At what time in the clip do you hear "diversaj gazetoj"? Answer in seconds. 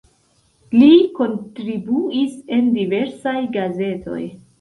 2.79-4.23